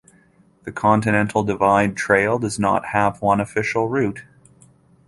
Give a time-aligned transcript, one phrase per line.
[0.63, 4.23] The Continental Divide Trail does not have one official route.